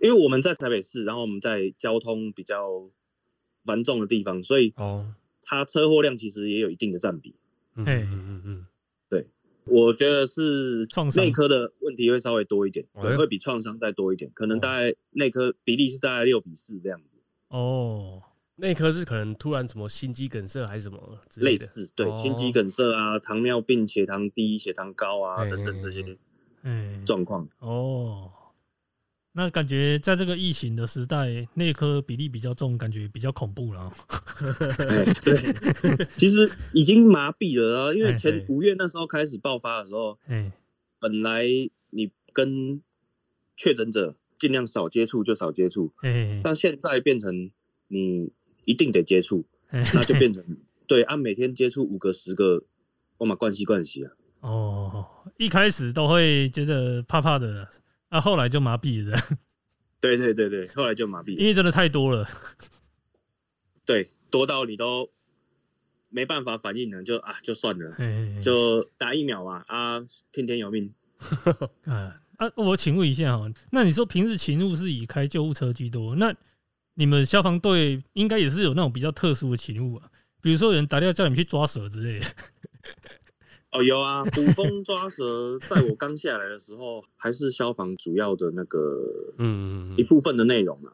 [0.00, 2.90] 因为我们在台北市，然后我们在交通比较
[3.64, 7.34] 繁重的地方，所以哦，它车祸量其实也有一定的占比。
[7.74, 8.66] 嗯嗯嗯嗯
[9.08, 9.26] 对
[9.64, 18.22] 我觉得是创伤内科的问题会稍微多一点，会比创伤再多一点，可能哦大概内科比例是大概六比四这样子，哦，
[18.56, 26.16] 内科是可能突然什么心肌梗塞还是什么之类的，类似对哦心肌梗塞啊、糖尿病、血糖低、血糖高啊哎等等这些哎，
[27.04, 27.48] 状况。
[27.58, 28.30] 哦，
[29.32, 33.92] 那感觉在这个疫情的时代，内科比例比较重，感觉比较恐怖了。
[35.22, 40.50] 对， 其实已经麻痹了啊，因为哎前哎五月那时候开始爆发的时候，哎，
[40.98, 41.44] 本来
[41.90, 42.82] 你跟
[43.56, 47.50] 确诊者尽量少接触就少接触，哎，但现在变成
[47.88, 48.32] 你
[48.64, 50.44] 一定得接触，哎那就变成
[50.86, 52.64] 对按每天接触五个十个，
[53.18, 54.12] 我嘛关系关系啊。
[54.40, 55.04] 哦，
[55.38, 57.66] 一开始都会觉得怕怕的，
[58.08, 59.16] 啊，后来就麻痹了，
[60.00, 62.28] 对对对对，后来就麻痹了，因为真的太多了。
[63.86, 65.08] 对，多到你都
[66.08, 70.92] 没办法反应了，就啊就算了，哎，就打疫苗吧，啊听天由命。
[71.86, 76.34] 啊啊，我请问一下哈，那你说平日勤务是以开救护车居多，那
[76.94, 82.26] 你们消防队应该也是有那种比较特殊的勤务啊，比如说有人打电话叫你们去抓蛇之类的。
[83.70, 88.98] 哦，有啊，捕风抓蛇，在我刚下来的时候，还是消防主要的那个
[89.36, 90.92] 嗯一部分的内容啊。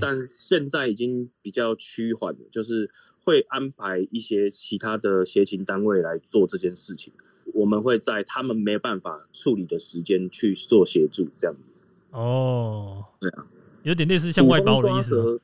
[0.00, 7.12] 但现在已经比较趋缓了，就是会安排一些其他的协勤单位来做这件事情。
[7.52, 11.62] 我们会在他们没有办法处理的时间去做协助，这样子。
[12.10, 13.46] 哦，对啊，
[13.82, 15.40] 有点类似像外包的意思。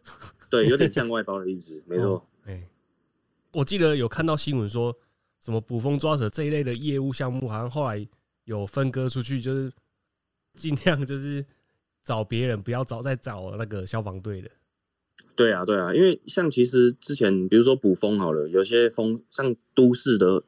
[0.49, 2.27] 对，有点像外包的意思，没错。
[2.45, 2.67] 哎，
[3.53, 4.97] 我记得有看到新闻说，
[5.43, 8.07] 什么捕风抓蛇这一类的业务项目，好像后来
[8.45, 9.73] 有分割出去，就是
[10.55, 11.45] 尽量就是
[12.05, 14.49] 找别人，不要找再找那个消防队的。
[15.35, 20.45] 对啊，对啊，因为像其实之前，比如说捕风好了，有些风像都市的，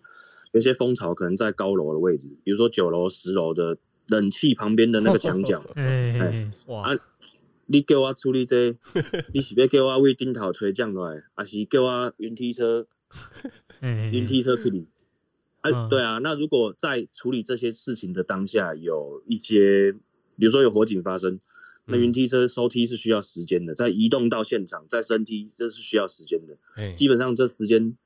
[0.52, 3.76] 有些蜂巢可能在高楼的位置，比如说九楼、十楼的
[4.08, 7.00] 冷气旁边的那个墙角， 哎哇啊，
[7.66, 8.78] 你叫我处理这个
[9.32, 12.86] 你是要叫我为顶头吹降落来，还是叫我云梯车、
[13.80, 14.86] 云梯车去理？
[15.88, 19.92] 对啊，那如果在处理这些事情的当下，有一些，
[20.36, 21.40] 比如说有火警发生，
[21.86, 26.58] 那嗯云梯车收梯是需要时间的，在移动到现场，再升梯，这是需要时间的。
[26.74, 27.96] 哎，基本上这时间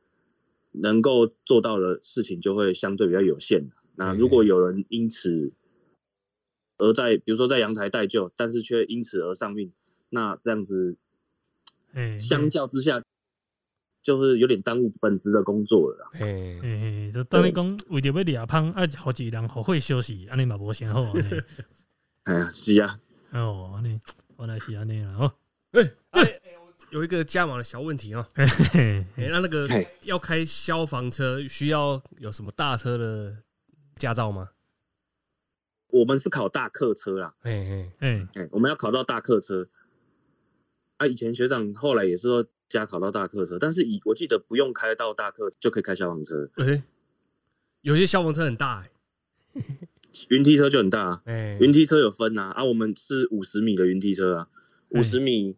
[0.70, 3.68] 能够做到的事情就会相对比较有限。
[3.96, 5.52] 那如果有人因此
[6.76, 9.72] 而在比如说在阳台待救，但是却因此而丧命，
[10.10, 10.96] 那这样子
[11.92, 13.02] 哎，相较之下，
[14.08, 16.10] 就是有点耽误本职的工作了啦。
[16.14, 21.04] 嘿，诶，就等于讲为着要掠芳，啊，互一个人好会休息，安尼嘛无先好。
[22.24, 22.98] 哎呀，是啊，
[23.32, 24.00] 哦，安尼
[24.38, 25.34] 原来是安尼啦哦。
[26.12, 26.40] 哎，
[26.88, 33.36] 有一个加码的小问题哦，嘿嘿哎，那那个嘿要开消防车需要有什么大车的
[33.96, 34.48] 驾照吗？
[35.88, 39.68] 我们是考大客车啦，嘿嘿，嘿，哎，我们要考到大客车。
[40.96, 46.82] 啊，以前学长后来也是说加考到大客车，但是以我记得不用开到大客就可以开消防车，哎，
[47.80, 48.90] 有些消防车很大哎，
[50.28, 51.22] 云梯车就很大、啊。
[51.24, 54.48] 哎，云梯车有分啊，啊，我们是五十米的云梯车啊，
[54.90, 55.56] 嗯五十米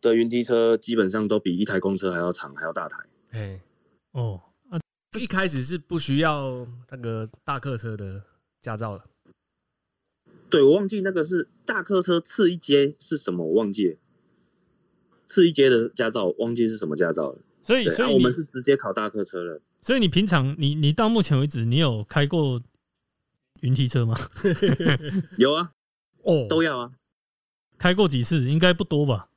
[0.00, 2.98] 的云梯车基本上都比一台公车还要长，还要大台。
[3.30, 3.62] 哎，
[4.10, 4.80] 哦，啊，
[5.18, 8.24] 一开始是不需要那个大客车的
[8.60, 9.04] 驾照的。
[10.50, 13.96] 对，我忘记那个是大客车次一阶是什么，我忘记了。
[15.32, 17.38] 次一阶的驾照忘记是什么驾照了。
[17.64, 19.62] 所以所以你我们是直接考大客车了。
[19.80, 22.60] 所以你平常你你到目前为止，你有开过
[23.60, 24.16] 云梯车吗？
[25.38, 25.72] 有啊，
[26.22, 26.92] 哦，都要啊。
[27.78, 28.42] 开过几次？
[28.44, 29.30] 应该不多吧？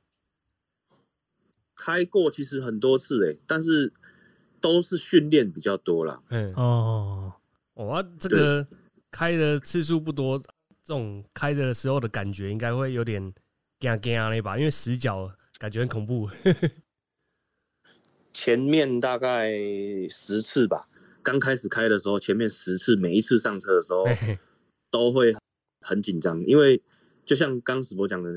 [1.74, 3.92] 开过其实很多次诶、但是
[4.60, 6.22] 都是训练比较多啦。
[6.28, 7.32] 嗯，哦，
[7.74, 8.66] 哦，啊，这个
[9.10, 10.38] 开的次数不多，
[10.84, 13.20] 这种开着的时候的感觉应该会有点
[13.78, 14.56] 惊惊的吧？
[14.58, 16.30] 因为死角感觉很恐怖。
[18.32, 19.52] 前面大概
[20.10, 20.88] 十次吧，
[21.22, 24.04] 刚开始开的时候，前面十次，每一次上车的时候
[24.90, 25.34] 都会
[25.80, 26.82] 很紧张，因为
[27.24, 28.36] 就像刚史博讲的，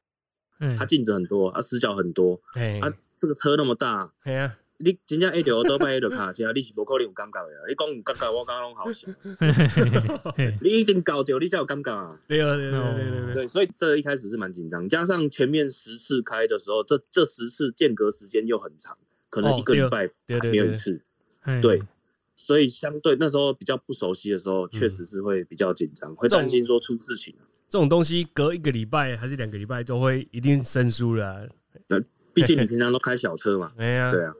[0.59, 0.77] 嗯。
[0.77, 7.61] 它镜子很多，啊死角很多，嘿，啊这个车那么大，嘿啊，你真正一条都摆迄条卡车， 你是无可能有感觉的啊。
[7.67, 9.07] 你讲有感觉，我感觉拢好笑。
[10.61, 12.17] 你一定搞掉，你才有感觉啊。
[12.27, 18.97] 对啊，对对对对对，对，所以这一开始是蛮紧张，加上前面十次开的时候，这这十次间隔时间又很长，
[19.29, 21.01] 可能哦一个礼拜对对对没有一次。
[21.41, 21.81] 嘿对，
[22.37, 27.43] 所以相对那时候比较不熟悉的时候，确实是会比较紧张，会担心说出事情啊。
[27.67, 31.41] 这种东西隔一个礼拜还是两个礼拜都会一定生疏了啊。
[32.33, 34.33] 毕竟你平常都开小车嘛，哎呀，对啊，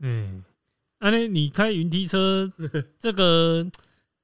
[0.00, 0.42] 嗯，
[0.98, 2.50] 安尼你开云梯车，
[2.98, 3.70] 这个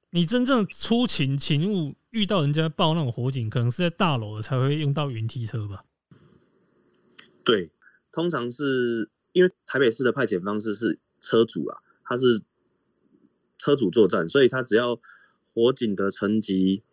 [0.09, 5.85] 你真正出勤勤务遇到人家报那种火警，可能是在大楼才会用到云梯车吧？
[7.43, 7.71] 对，
[8.11, 12.41] 通常是因为台北市的派遣方式是车主啊，他是
[13.57, 14.99] 车主作战，所以他只要
[15.53, 16.83] 火警的层级，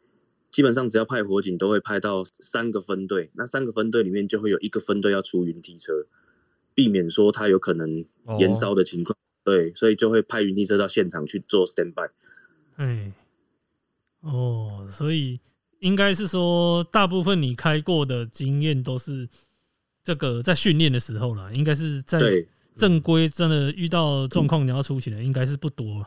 [0.50, 6.06] 基本上只要派火警都会派到三个分队，那三个分队里面就会有一个分队要出云梯车，
[6.74, 9.16] 避免说它有可能哦延烧的情况。
[9.44, 12.10] 对，所以就会派云梯车到现场去做 stand by。
[12.76, 13.12] 哎，
[14.20, 15.38] 哦，所以
[15.80, 19.28] 应该是说，大部分你开过的经验都是
[20.02, 26.06] 这个在训练的时候啦，应该是在对正规真的遇到状况你要出勤的，应该是不多。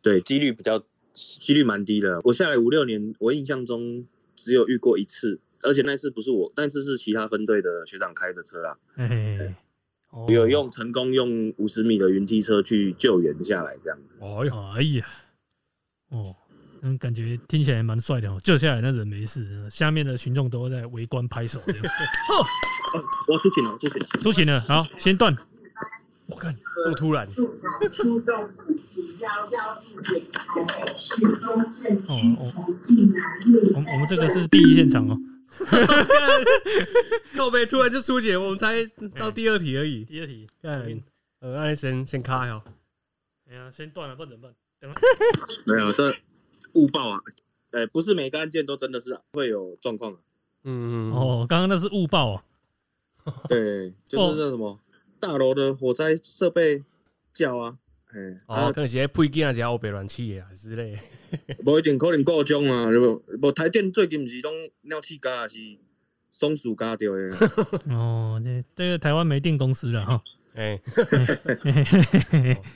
[0.00, 2.20] 对，几率比较几率蛮低的。
[2.24, 9.54] 我下来五六年，我印象中只有遇过一次，而且那次不是我，但是是其他分队的学长开的车啦，嘿嘿嘿，
[10.12, 14.18] 哦有用成功用五十米的云梯车去救援下来，这样子。
[14.20, 15.06] 哦哟，哎呀，
[16.10, 16.34] 哦，
[16.82, 18.38] 嗯，感觉听起来蛮帅的哦。
[18.44, 21.82] 救下来那人没事，下面的群众都在围观拍手这样。
[22.28, 22.44] 哦，
[23.26, 24.06] 我出勤了，出勤了。
[24.22, 25.34] 出勤了，好，先断。
[26.26, 27.42] 我看这么突然，哦区
[32.06, 35.18] 哦同济南路我们我们这个是第一现场哦，
[37.36, 38.84] 靠背突然就出血，我们才
[39.18, 40.04] 到第二题而已。
[40.04, 40.48] 第二题。
[40.60, 40.80] 看，
[41.40, 42.62] 呃，那先先开哦。
[43.50, 44.54] 哎呀，先断了，不然怎么办？
[45.64, 46.14] 没有，这
[46.72, 47.20] 误报啊！
[47.70, 50.18] 呃，不是每个案件都真的是会有状况啊。
[50.64, 52.44] 嗯，哦，刚刚那是误报啊。
[53.48, 54.78] 对，就是那什么
[55.20, 56.82] 大楼的火灾设备
[57.32, 57.78] 叫啊，
[58.14, 60.98] 哎，哦，啊可，能是在配件啊，只后备暖气的啊之类的。
[61.64, 65.56] 无一定可能故障啊，无无台电最近毋是拢鸟气加是
[66.30, 67.36] 松鼠加掉的。
[67.94, 70.22] 哦，这这个台湾没电公司了哈。
[70.54, 70.78] 哎，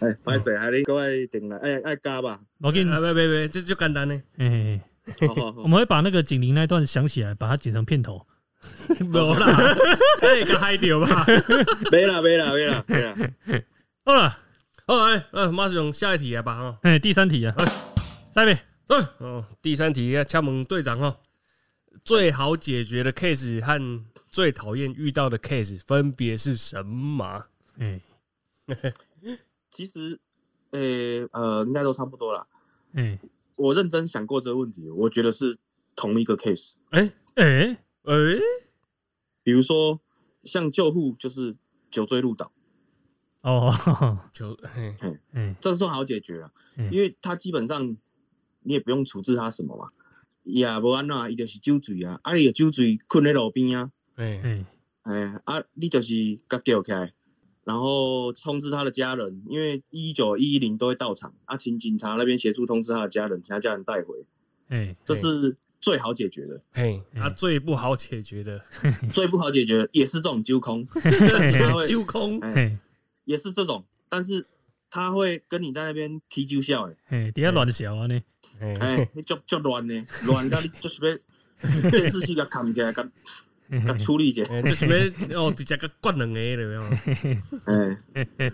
[0.00, 2.40] 哎，歹势，还你各位定来，爱爱加吧。
[2.62, 4.22] 我给你，啊，别别别，这就简单呢。
[4.38, 4.80] 嘿嘿
[5.20, 8.26] 嘿好好好，我们会把那个警铃那段想起来，把它剪成片头。
[9.10, 9.76] 没啦，
[10.22, 11.26] 哎，个嗨掉吧。
[11.92, 13.14] 没啦没啦没啦没啦。
[14.06, 14.38] 好了，
[14.88, 16.78] 好，哎，呃，马上下一题来吧哈。
[16.82, 17.52] 哎，第三题啊，
[18.32, 18.52] 下一位，
[18.86, 21.16] 哎，哦，第三题要敲门队长哦。
[22.04, 27.46] 最好解决的 case 和最讨厌遇到的 case 分别是什么？
[27.78, 28.00] 哎
[29.72, 30.20] 其实，
[30.70, 32.46] 诶呃，应该都差不多啦。
[32.94, 33.18] 哎，
[33.56, 35.58] 我认真想过这个问题，我觉得是
[35.96, 36.74] 同一个 case。
[36.90, 38.16] 哎哎，哎，
[39.42, 40.00] 比如说
[40.44, 41.56] 像救护就是
[41.90, 42.52] 酒醉入岛，
[43.46, 43.72] 哦，
[44.34, 44.94] 就嘿
[45.32, 46.90] 嗯，这算好解决啊，嗯。
[46.92, 47.96] 因为他基本上
[48.62, 49.88] 你也不用处置他什么嘛，
[50.42, 54.66] 也无安怎，伊就是酒醉啊，啊你有酒醉困在路边啊，哎哎，
[55.02, 56.12] 哎啊你就是
[56.48, 57.12] 甲叫起来，
[57.62, 64.24] 然后通知他的家人，因为一九一一零都会到场，啊请警察那边协助通知他的家人，请他家人带回，
[64.68, 66.60] 哎，这是最好解决的。
[66.72, 68.60] 嘿，啊，嗯最不好解决的。
[69.14, 70.84] 最不好解决的也是这种揪空，
[71.86, 72.78] 揪空，哎哎，
[73.26, 74.46] 也是这种，但是
[74.88, 78.18] 他会跟你在那边踢揪笑诶，哎，底下乱笑啊呢，
[78.60, 81.04] 哎哎，你足足乱呢，乱到你就是
[81.62, 83.06] 要 电视机甲扛起来，甲
[83.86, 86.82] 甲处理者，哎，就是要哦，直接个灌两个了，有没有？
[87.66, 88.52] 哎，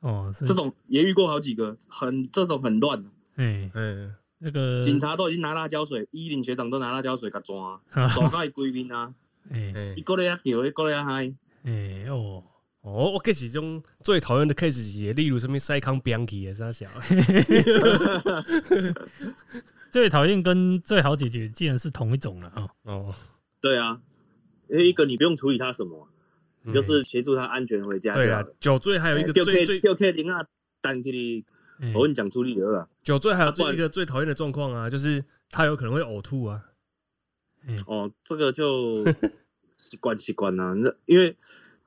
[0.00, 9.12] 哦，这，种也遇过好几个，很这种很乱的，哎，嗯，那个警察都已经拿辣椒水，一零学长都拿辣椒水甲抓，抓到伊规面啊，
[9.50, 12.42] 哎哎伊过来遐叫，伊过来遐嗨，哎哦，
[12.84, 16.86] 哦，我其实种最讨厌的 case 是，例如什么塞康 Bianchi 的啥小
[19.90, 22.68] 最讨厌跟最好解决竟然是同一种了啊！
[22.82, 23.14] 哦，
[23.58, 23.98] 对啊，
[24.68, 26.06] 因为一个你不用处理他什么，
[26.62, 30.44] 你就是协助他安全回家就对啊。，酒醉还有一个最最就 K 零啊，
[30.82, 31.42] 单起你，
[31.80, 32.86] 哎我跟你讲处理了啦。
[33.02, 36.62] 酒醉还有最一个最讨厌的状况啊，就是他有可能会呕吐啊。
[37.86, 39.06] 哦，这个就
[39.78, 40.74] 习惯习惯啦。
[40.74, 41.34] 那因为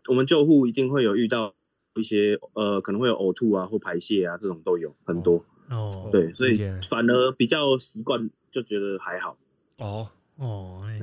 [0.07, 1.53] 我们救护一定会有遇到
[1.95, 5.43] 一些呃，可能会有呕吐啊或排泄啊，这种都有很多。
[5.69, 6.55] 哦，对，所以
[6.89, 9.37] 反而比较习惯，就觉得还好。
[9.77, 10.99] 哦，哦，哎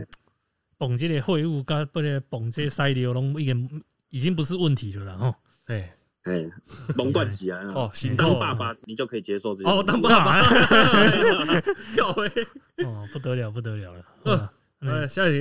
[0.77, 5.35] 蹦这个废物跟不个蹦这塞流拢已经已经不是问题了啦吼。
[5.67, 6.51] 哎，哎，
[6.97, 7.73] 蒙冠起来了。
[7.75, 9.71] 哦，行当动爸爸你就可以接受这些。
[9.71, 10.41] 哦，当爸爸，
[11.97, 12.29] 要喂，
[12.85, 14.05] 哦，不得了，不得了了。
[14.25, 15.39] 呃啊哎，下一题，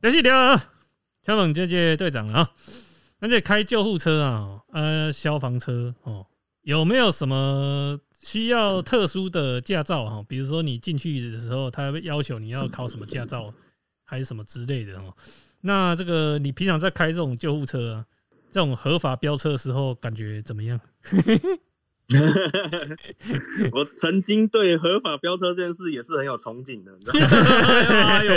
[0.00, 0.32] 联系掉，
[1.24, 2.50] 小猛这届队长了啊。
[3.20, 6.26] 那这开救护车啊，呃，消防车哦，
[6.62, 10.22] 有没有什么需要特殊的驾照哈？
[10.28, 13.52] 比如说你进去的时候，他会要求你要考什么驾照，
[14.04, 15.14] 还是什么之类的哦？
[15.62, 18.04] 那这个你平常在开这种救护车啊，
[18.50, 20.78] 这种合法飙车的时候，感觉怎么样？
[23.72, 27.26] 我曾经对合法飙车这件事也是很有憧憬的，你知道吗？
[28.18, 28.32] 哎呦，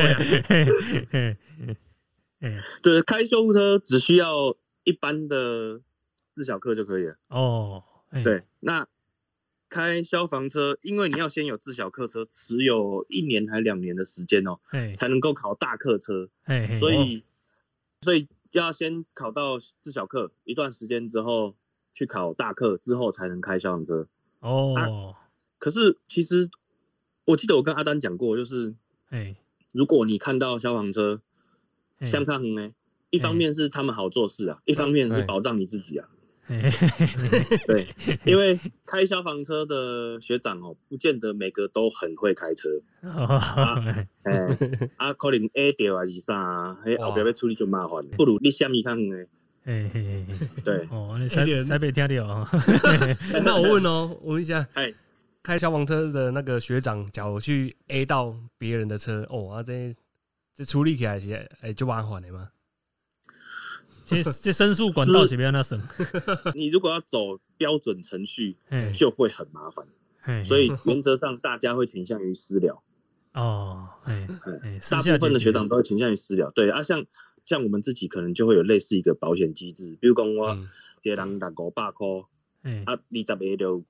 [2.40, 5.82] 嘿嘿嘿对，开救护车只需要一般的
[6.34, 7.18] 自小课就可以了。
[7.30, 8.88] 哦，嘿对，那
[9.70, 17.24] 开消防车，因为你要先有自小客车持有一年还两年的时间哦，嘿才能够考大客车，嘿嘿，所以
[18.02, 21.56] 所以要先考到自小课一段时间之后，
[21.94, 24.08] 去考大课之后才能开消防车。
[24.40, 25.16] 哦，
[25.58, 26.50] 可是其实
[27.26, 28.74] 我记得我跟阿丹讲过，就是
[29.10, 29.36] 嘿，
[29.74, 31.37] 如果你看到消防车嘿
[32.02, 32.70] 相抗衡呢，
[33.10, 36.08] 一方面是他们好做事啊，一方面是保障你自己啊。
[37.68, 37.86] 对，
[38.24, 42.70] 因为开消防车的学长哦，不见得每个都很会开车。
[43.02, 43.38] 哦，
[44.24, 44.48] 哎，
[44.96, 49.28] 啊，可能 A 掉还是啥啊，后边要处理就麻烦，不如你虾米较远的。
[49.66, 52.50] 嘿嘿嘿嘿，对，哦，你才才被听到啊，
[53.34, 54.94] 哎 那我问哦，我问一下，哎，
[55.44, 59.94] 开消防车的那个学长，假如去 A 到别人的车，哦，啊这
[60.58, 62.50] 这处理起来是哎就麻烦的吗？
[64.08, 65.80] 这 这申诉管道是不要那省，
[66.56, 69.86] 你如果要走标准程序，嘿，就会很麻烦。
[70.20, 72.82] 嘿，所以原则上大家会倾向于私了，
[73.34, 76.50] 哦，嘿，嘿，私大部分的学长都会倾向于私了。
[76.56, 77.06] 对啊，像
[77.46, 80.68] 像我们自己可能就会有类似一个保险机制，比如讲我嗯，
[81.04, 82.08] 一个人六五百块，
[82.64, 83.84] 嘿，啊，二十个就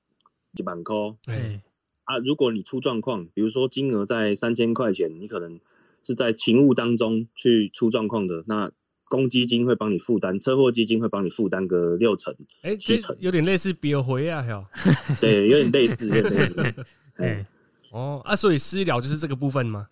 [0.57, 0.95] 一万块。
[1.27, 1.61] 哎，
[2.03, 5.59] 啊，如果你出状况，比如说金额在三千块钱，你可能
[6.03, 8.71] 是在勤务当中去出状况的，那
[9.09, 14.65] 公积金会帮你负担，车祸基金会帮你负担个六成，哎，这七成有点类似标回啊，哟。
[15.21, 16.85] 对，有点类似，有点类似，
[17.91, 19.87] 哦啊，所以私了就是这个部分吗？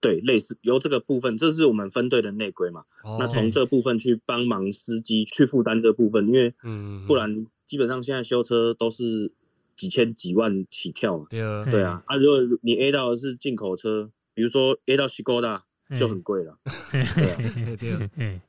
[0.00, 9.30] 对，类似由这个部分，这是我们分队的内规嘛，哦那从这部分去帮忙司机去负担这部分，因为嗯，不然基本上现在修车都是
[9.76, 16.58] 几千几万起跳嘛，对啊，对啊，啊，如果你 A 到的是进口车，比如说 A 到西大嘿就很贵了。
[16.90, 18.40] 对对嘿嘿，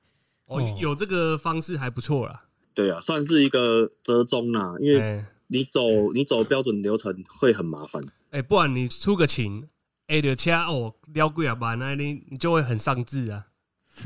[0.45, 2.45] 哦哦，有这个方式还不错啦。
[2.73, 8.03] 对啊，算是一个折中啦，因为哎你走你走标准流程会很麻烦。
[8.31, 9.67] 哎，不然你出个勤
[10.07, 13.47] ，A 的车哦，撩贵啊万那你你就会很上志啊。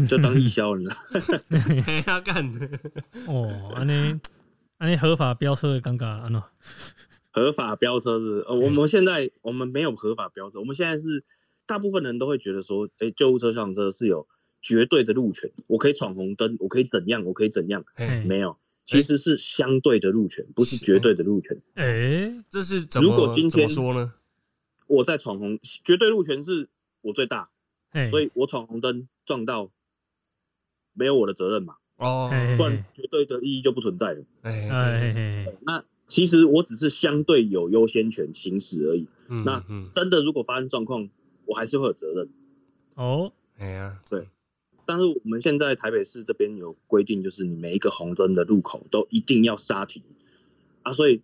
[0.09, 1.83] 就当义消了，你知道？
[1.85, 2.51] 嘿呀，干，
[3.25, 4.19] 哦，安尼
[4.79, 6.43] 安尼合法飙车的尴尬安喏，
[7.31, 11.23] 合法飙车是，呃，我们现在我们没有合法飙车，我们现在是
[11.67, 14.25] 大部分人都会觉得说，哎，救护车、消防车是有
[14.61, 21.61] 绝对的路权，我可以闯红灯，我可以怎样，我可以怎样，嘿没有，其实是相对的路权，不是绝对的路权。
[21.75, 24.13] 哎，这是怎么如果今天说呢？
[24.87, 26.69] 我在闯红，绝对路权是
[27.01, 27.49] 我最大，
[27.91, 29.69] 哎，所以我闯红灯撞到，
[30.93, 34.23] 没有我的责任嘛，哦，哎不然绝对的意义就不存在了。
[34.43, 39.05] 哎，哎哎那其实我只是相对有优先权行驶而已。
[39.27, 41.09] 嗯那嗯，真的如果发生状况，
[41.47, 42.29] 我还是会有责任。
[42.93, 44.27] 哦，哎呀，对
[44.85, 50.01] 但是我们现在台北市这边有规定，就是你每一个红灯的路口都一定要刹停
[50.83, 51.21] 啊，所以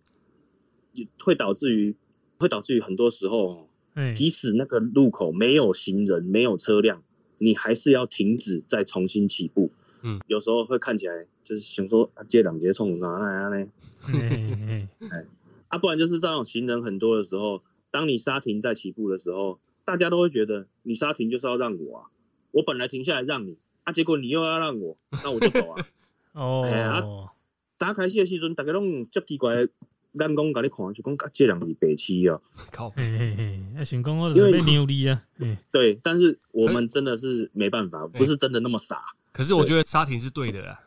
[0.92, 1.94] 也会导致于
[2.36, 7.02] 会导致于很多时候，哎，即使那个路口没有行人、没有车辆，
[7.38, 9.70] 你还是要停止再重新起步。
[10.02, 13.66] 嗯，有时候会看起来就是想说啊，接两节冲啥那样呢？
[14.12, 15.26] 哎哎
[15.68, 22.04] 啊，不然就是这种行人很多的时候，当你刹停再起步的时候，大家都会觉得你刹停就是要让我啊，
[22.52, 25.86] 我本来停下来让你啊，结果你又要让我，那我就走啊。
[26.64, 27.30] 哎呀哦，
[27.78, 29.68] 打开始的时阵，大家拢足奇怪的
[30.12, 32.40] 眼光甲你看，就讲啊这人是白痴哦。
[32.72, 39.02] 靠，哎哎哎，啊，想讲我因为是被牛力啊，哎 对，但是我们真的是没办法，不是真的那么傻。
[39.32, 40.80] 可是我觉得刹停是对的啦。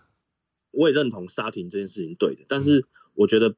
[0.71, 2.83] 我也认同刹停这件事情对的，但是
[3.15, 3.55] 我觉得，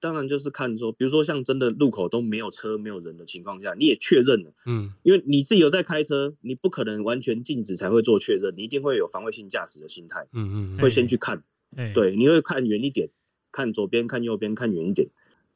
[0.00, 4.52] 当然就是看说，比如说像真的路口都没有车、没有人的情况下，你也确认了。
[4.66, 11.42] 嗯，因为你自己有在开车，你不可能完全禁止才会做确认，你一定会有防卫性驾驶的心态，嗯嗯嗯，会先去看，
[11.76, 13.08] 哎，对，你会看远一点，
[13.50, 15.08] 看左边、看右边、看远一点，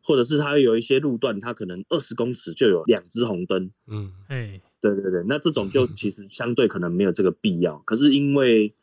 [0.03, 4.61] 或者是它有一些路段，它可能二十公尺就有两只红灯，嗯，哎。
[4.83, 8.75] 对对对，那这种就其实相对可能没有这个必要，可是因为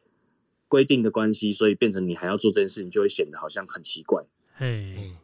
[0.70, 4.24] 规定的关系，所以变成你还要做这件事情，就会显得好像很奇怪，
[4.60, 5.18] 哎嗯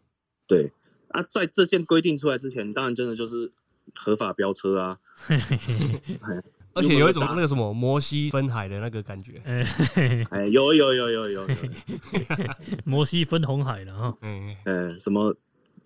[0.48, 0.72] 对
[1.10, 3.52] 啊，在这件规定出来之前，当然真的就是
[3.94, 6.02] 合法飙车啊，嘿嘿嘿
[6.76, 9.42] 而且有一种那个什么摩西分海的那个感觉。
[10.30, 11.48] 哎有有有有有有，
[12.84, 15.34] 摩西分红海了哈，嗯，嗯，什么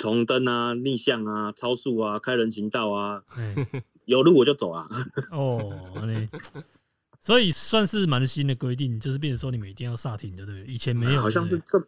[0.01, 3.55] 红灯啊、逆向啊、超速啊、开人行道啊，哎
[4.05, 4.89] 有路我就走啊。
[5.29, 5.71] 哦，
[7.19, 10.73] 所以算是蛮新的规定，就是变成说你们一定要刹停的，对不对？
[10.73, 11.79] 以前没有，好像是这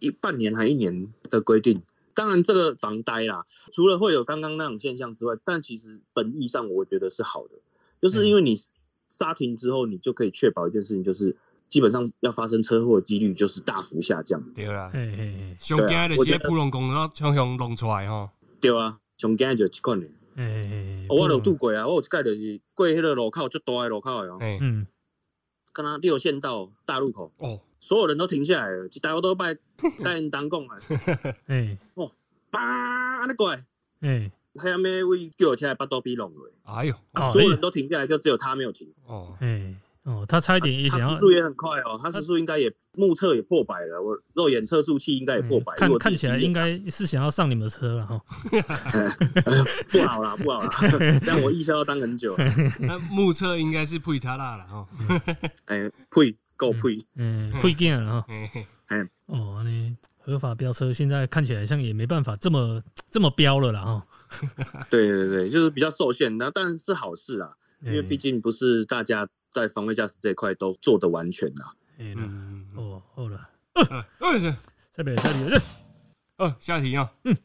[0.00, 1.80] 一半年还一年的规定。
[2.20, 7.54] 当然，这个防呆啦，除了会有刚刚那种现象之外，但其实本意上我觉得是好的，
[7.98, 8.54] 就是因为你
[9.08, 11.34] 刹停之后，你就可以确保一件事情，就是
[11.70, 14.38] 基本上要发生车祸的几率就是大幅下降。
[14.54, 15.56] 对啦，对嘿嘿嘿。
[15.58, 18.28] 上惊的我觉得是普龙公路向向弄出来吼。
[18.60, 20.06] 对啊，上惊就这款的。
[20.36, 24.86] 嘿嘿嘿，哦我有拄过啊，我有一届就是过迄个路口，就大的路口的哦，哎，嗯，
[25.72, 29.54] 跟他六线道大路口，哦，所有人都停下来了，一台我都拜
[30.02, 30.78] 拜人当讲啊，
[31.46, 31.78] 哎。
[32.50, 33.64] 叭安尼过来，
[34.00, 34.30] 哎。
[34.56, 38.92] 还咩位叫我车巴肚皮弄落，哎呦，哦所有人都停下来，就只有他没有停。
[39.06, 48.20] 哦，哎哦，他差一点也想要时速也很快哦，他时速应该也目测也破百了，我肉眼测速器应该也破百，嗯看如果看起来应该该是想要上你们的车了哈。
[49.90, 50.70] 不好啦，不好啦，
[51.26, 52.34] 但我艺销要当很久。
[52.80, 54.88] 那目测应该是配他啦了哈。
[55.66, 58.26] 哎，配，够配，嗯，配件了哈。
[58.26, 62.80] 嘿嘿哦，那合法飙车现在看起来像也没办法这么
[63.10, 64.02] 这么飙了啦哈。
[64.88, 67.52] 对对对，就是比较受限，那但是好事啊，
[67.84, 71.74] 因为哎毕竟不是大家在防卫驾驶这一块都做得完全啊。
[71.98, 74.54] 哎那嗯，哦好了，呃，二是，
[74.92, 75.56] 这边这里
[76.38, 77.36] 哦，下题啊，嗯，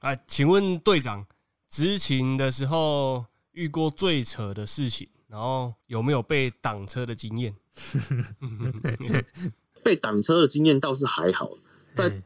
[0.00, 1.26] 哎，请问队长，
[1.70, 7.54] 执勤的时候遇过最扯的事情，然后有没有被挡车的经验？
[9.82, 11.50] 被挡车的经验倒是还好，
[11.94, 12.22] 在哎。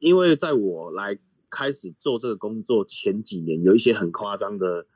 [0.00, 1.18] 因为在我来
[1.48, 4.86] 开始做这个工作前几年，有一些很夸张的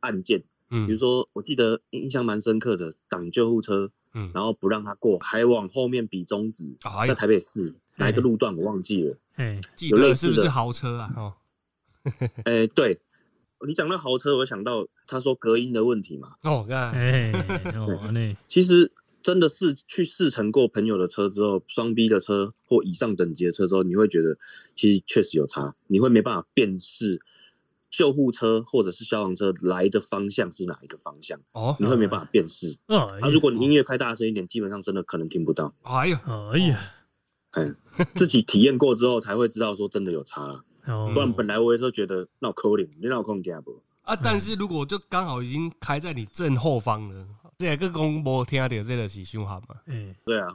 [0.00, 0.86] 案件，嗯。
[0.86, 4.30] 比如说我记得印象蛮深刻的，挡救护车，嗯。
[4.34, 9.16] 然后不让他过，还往后面比中指，哎，在台北市哪一个路段我忘记了。
[9.36, 10.34] 哎记得有类似的。
[10.34, 11.12] 是不是豪车啊？
[11.16, 11.34] 哦，
[12.44, 12.98] 哎、对。
[13.66, 17.32] 你讲到豪车，我想到他说隔音的问题嘛，哦，看，哎
[17.74, 18.88] 哦那其实
[19.20, 24.38] 真的是去试乘过朋友的车之后，双 B 的车或以上等级的车之后，你会觉得
[24.76, 27.20] 其实确实有差，你会没办法辨识
[27.90, 32.76] 救护车或者是消防车来的方向是哪一个方向，哦，你会没办法辨识。
[32.86, 35.72] 哎啊，如果你音乐开大声一点，基本上真的可能听不到。
[35.82, 36.22] 哎呀，
[36.52, 36.80] 哎呀
[37.52, 37.74] 哎，
[38.14, 43.82] 自己体验过之后才会知道说真的有差啦，哦不然本来我也都觉得那可能，你那有空听不？
[44.02, 47.26] 啊，但是如果就刚好已经开在你正后方了，
[47.58, 49.76] 这个公播听到，这个是凶好嘛？
[49.86, 50.48] 嗯对啊，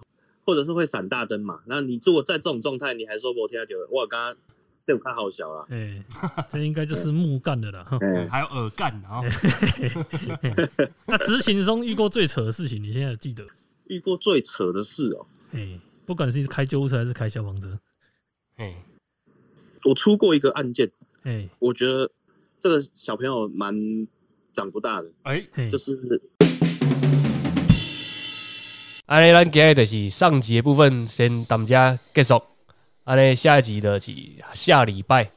[0.45, 1.61] 或者是会闪大灯嘛。
[1.65, 4.35] 那你如果在这种状态，你还说我听到，我刚刚
[4.85, 5.65] 这个太好小啊。
[5.69, 6.03] 哎，
[6.49, 7.83] 这应该就是木干的啦。
[7.83, 9.21] 哈哎，还有耳干啊，
[11.05, 13.45] 那执行中遇过最扯的事情，你现在有记得？
[13.87, 17.77] 遇过最扯的事哦，哎，不管是开救护车还是开消防车，
[18.55, 18.73] 哎，
[19.83, 20.89] 我出过一个案件，
[21.23, 22.09] 哎我觉得
[22.59, 23.75] 这个小朋友蛮
[24.53, 25.99] 长不大的，哎，哎就，是
[29.05, 32.41] 安尼咱今日就是上集的部分先到遮结束，
[33.03, 34.11] 安尼下一集就是
[34.53, 35.29] 下礼拜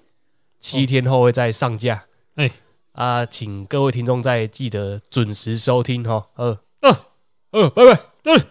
[0.60, 2.04] 七天后会再上架。
[2.36, 2.50] 哎
[2.92, 6.28] 啊，请各位听众再记得准时收听哈。
[6.36, 6.96] 呃呃
[7.50, 8.00] 呃，拜拜。
[8.22, 8.42] 对。